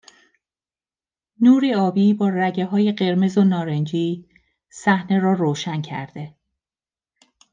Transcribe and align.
نوری 1.41 1.73
آبی 1.75 2.13
با 2.13 2.29
رگههای 2.29 2.91
قرمز 2.91 3.37
و 3.37 3.43
نارنجی 3.43 4.29
صحنه 4.69 5.19
را 5.19 5.33
روشن 5.33 5.81
کرده 5.81 6.35